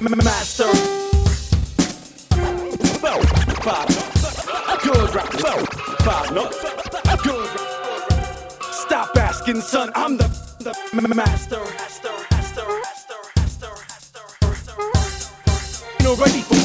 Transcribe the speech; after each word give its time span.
Master. 0.00 0.64
Good 4.82 5.14
rap. 5.14 5.30
Good 7.22 7.48
Stop 8.70 9.16
asking, 9.16 9.60
son. 9.60 9.90
I'm 9.96 10.16
the, 10.16 10.28
the 10.60 10.74
master. 11.16 11.58
Ready 16.16 16.40
for 16.40 16.57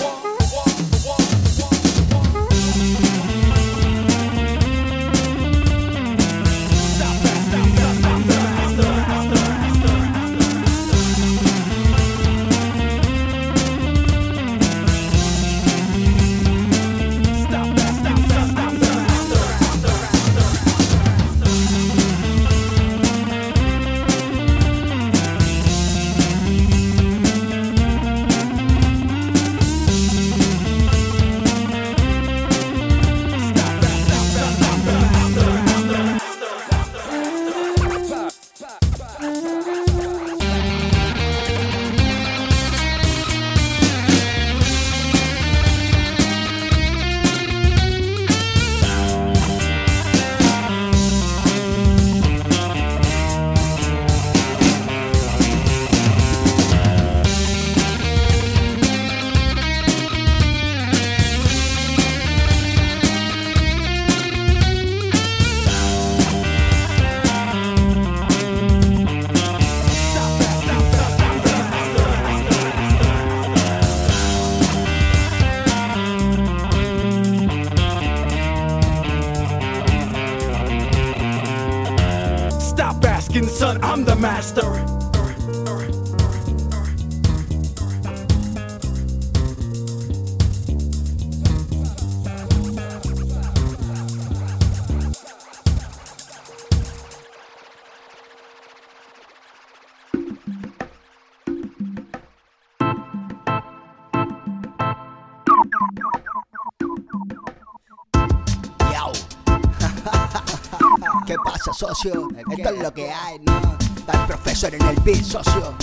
¿Qué 111.25 111.35
pasa, 111.44 111.73
socio? 111.73 112.27
Esto 112.51 112.69
es 112.69 112.80
lo 112.80 112.94
que 112.94 113.09
hay, 113.09 113.39
¿no? 113.39 113.77
Está 113.95 114.11
el 114.19 114.27
profesor 114.27 114.75
en 114.75 114.81
el 114.81 114.95
beat, 115.01 115.23
socio. 115.23 115.73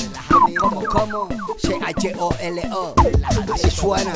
¿Cómo, 0.58 0.84
cómo? 0.84 1.28
C-H-O-L-O. 1.56 2.94
Así 3.54 3.70
suena. 3.70 4.12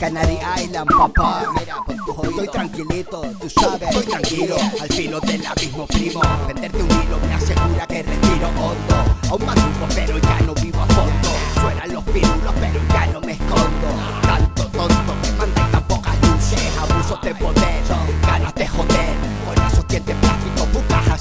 Canary 0.00 0.38
Island, 0.62 0.90
papá. 0.90 1.44
Mira, 1.58 1.76
pon 1.86 1.96
tus 1.96 2.18
oídos. 2.18 2.30
Estoy 2.30 2.48
tranquilito, 2.48 3.22
tú 3.40 3.48
sabes. 3.48 3.88
Estoy 3.88 4.04
tranquilo, 4.06 4.56
al 4.80 4.88
filo 4.88 5.20
del 5.20 5.46
abismo, 5.46 5.86
primo. 5.86 6.20
Venderte 6.48 6.82
un 6.82 6.90
hilo 6.90 7.18
me 7.28 7.34
asegura 7.34 7.86
que 7.86 8.02
respiro 8.02 8.48
hondo. 8.48 8.96
Aún 9.30 9.46
más 9.46 9.54
duro, 9.54 9.86
pero 9.94 10.18
ya 10.18 10.40
no 10.40 10.54
vivo 10.54 10.80
a 10.80 10.86
fondo. 10.86 11.28
Suenan 11.60 11.92
los 11.92 12.04
pirulos, 12.04 12.54
pero 12.60 12.80
ya 12.92 13.06
no 13.06 13.20
me 13.20 13.32
escondo. 13.32 13.88
Tanto 14.22 14.66
tonto 14.66 15.14
que 15.22 15.32
manda 15.32 15.68
y 15.68 15.72
tan 15.72 15.84
pocas 15.84 16.14
luces. 16.22 16.72
Abusos 16.78 17.20
de 17.22 17.34
poder, 17.36 17.82
ganas 18.22 18.54
de 18.54 18.66
joder. 18.66 19.14
Con 19.46 19.66
esos 19.66 19.86
dientes 19.86 20.16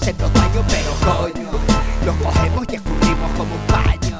hacernos 0.05 0.33
daño, 0.33 0.63
pero 0.67 0.91
coño. 1.01 1.49
Los 2.05 2.15
cogemos 2.17 2.65
y 2.69 2.75
escurrimos 2.75 3.31
como 3.35 3.55
un 3.55 3.61
paño. 3.65 4.17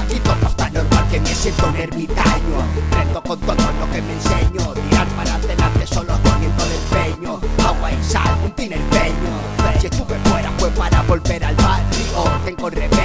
Aquí 0.00 0.18
todo 0.20 0.48
está 0.48 0.70
normal 0.70 1.04
que 1.10 1.20
me 1.20 1.34
siento 1.34 1.66
un 1.66 1.76
ermitaño. 1.76 2.56
Prendo 2.90 3.22
con 3.22 3.38
todo 3.40 3.72
lo 3.78 3.92
que 3.92 4.00
me 4.00 4.12
enseño. 4.14 4.72
Tirar 4.72 5.06
para 5.08 5.34
adelante 5.34 5.86
solo 5.86 6.14
poniendo 6.24 6.64
el 6.64 6.72
empeño. 6.72 7.40
Agua 7.62 7.92
y 7.92 8.02
sal, 8.02 8.38
un 8.42 8.52
tinerpeño. 8.52 9.34
Si 9.78 9.86
estuve 9.88 10.18
fuera 10.30 10.50
fue 10.56 10.70
para 10.70 11.02
volver 11.02 11.44
al 11.44 11.54
barrio. 11.56 12.24
Tengo 12.46 12.70
remedio, 12.70 12.97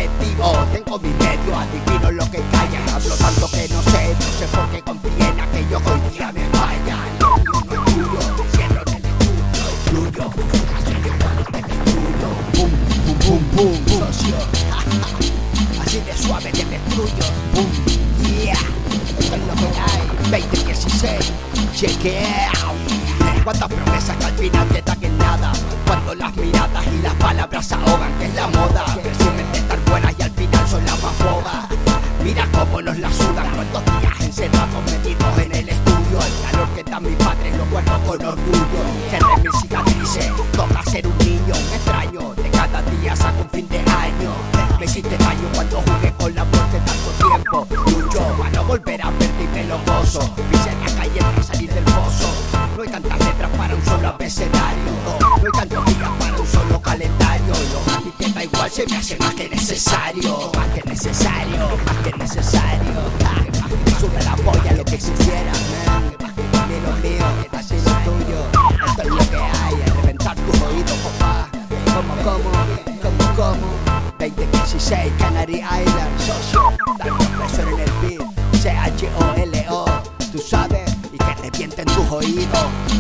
Canary 75.44 75.60
Island. 75.60 76.20
Yo 76.26 76.34
soy 76.52 76.74
el 77.04 77.28
profesor 77.36 77.68
en 77.68 77.80
el 77.80 77.92
beat, 78.02 78.62
C-H-O-L-O. 78.62 79.86
Tú 80.32 80.40
sabes, 80.40 80.96
y 81.12 81.18
que 81.18 81.36
revienten 81.42 81.86
tus 81.86 82.12
oídos. 82.12 82.93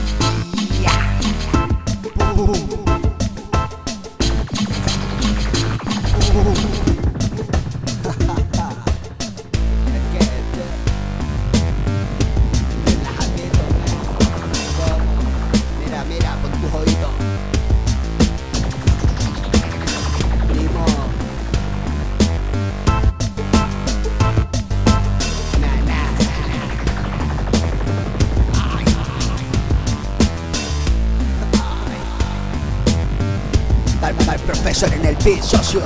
Chol. 35.74 35.82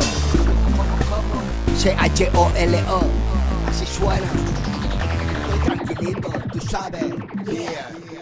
C-H-O-L-O. 1.77 2.99
Así 3.69 3.85
suena. 3.85 4.27
Estoy 5.45 5.59
tranquilito, 5.63 6.29
tú 6.51 6.59
sabes. 6.59 7.05
Yeah. 7.45 8.16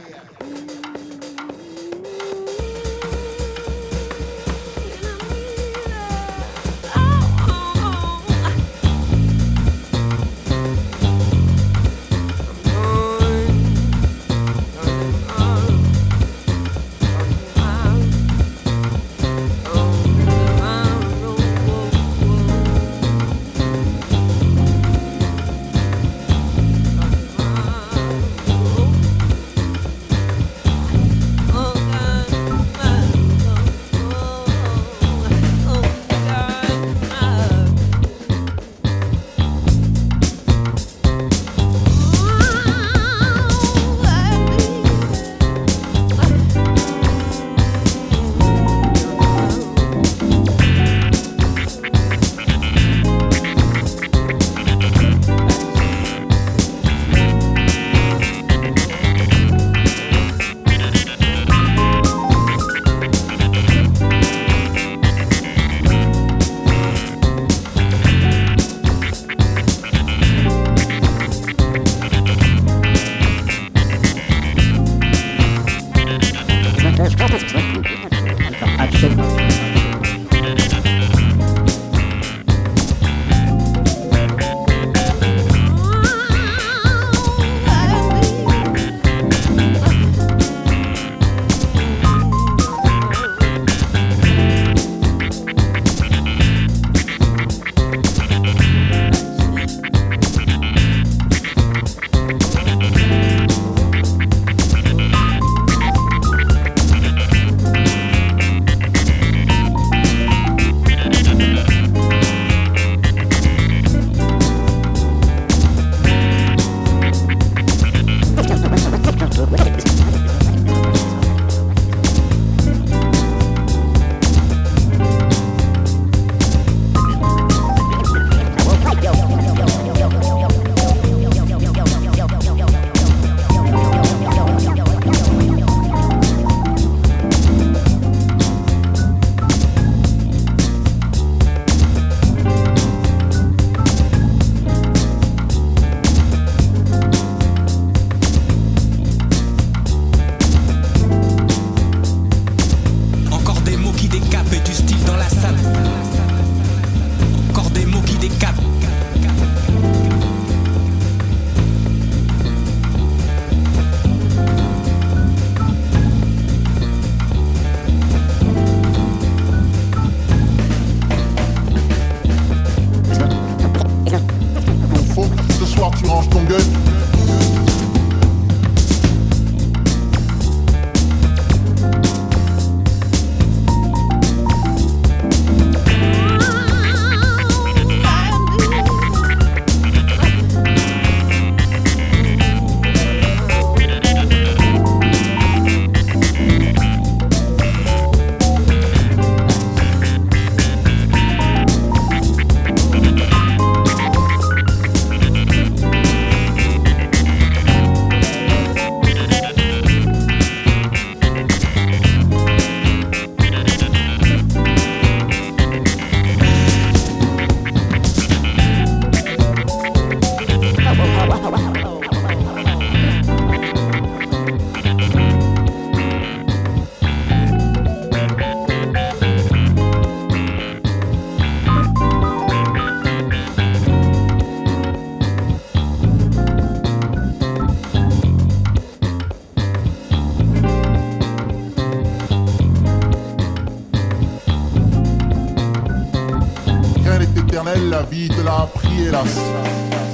belle 247.76 247.90
la 247.90 248.04
vie 248.04 248.30
de 248.30 248.42
la 248.44 248.68
prière. 248.74 250.05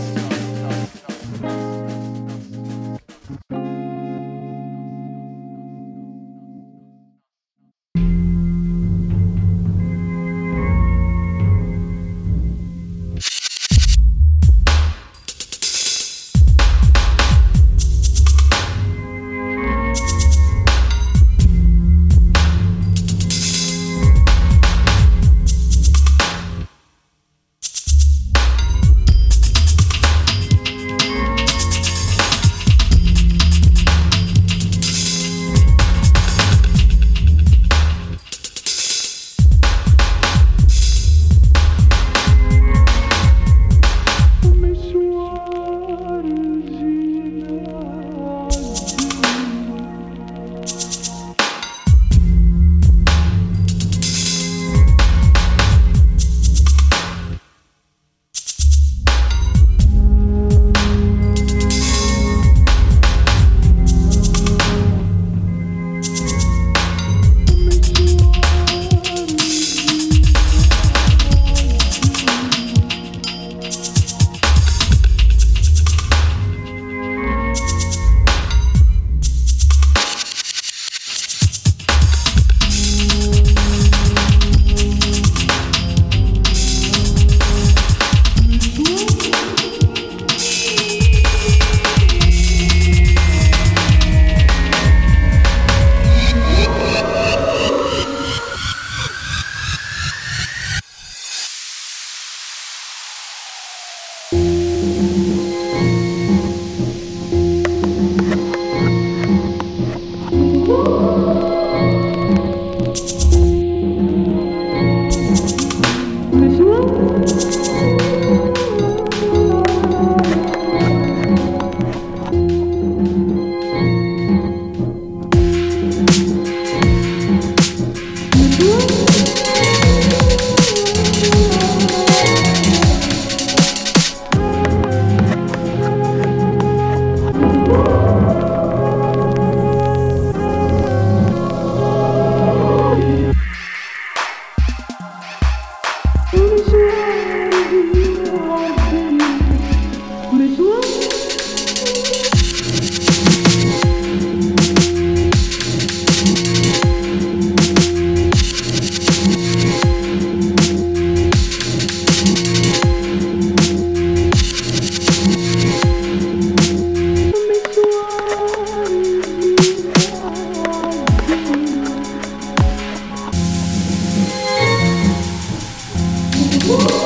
Whoa. 176.72 177.01